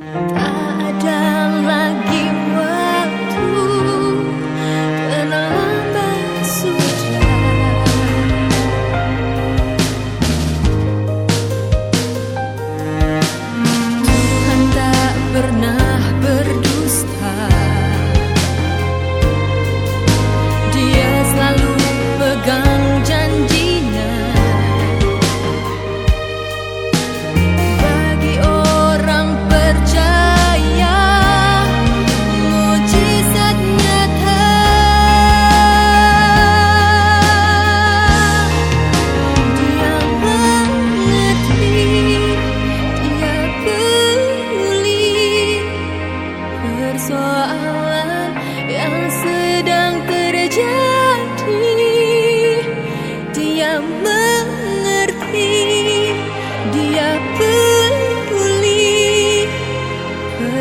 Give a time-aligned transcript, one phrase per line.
[0.00, 0.37] Bye.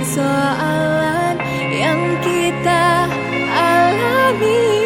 [0.00, 1.36] persoalan
[1.76, 3.04] yang kita
[3.52, 4.79] alami.